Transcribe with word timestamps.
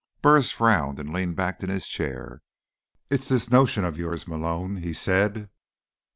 Burris 0.23 0.49
frowned 0.49 0.99
and 0.99 1.13
leaned 1.13 1.35
back 1.35 1.61
in 1.61 1.69
his 1.69 1.87
chair. 1.87 2.41
"It's 3.11 3.29
this 3.29 3.51
notion 3.51 3.85
of 3.85 3.99
yours, 3.99 4.27
Malone," 4.27 4.77
he 4.77 4.93
said. 4.93 5.47